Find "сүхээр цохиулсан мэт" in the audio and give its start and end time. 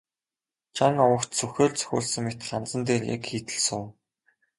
1.39-2.39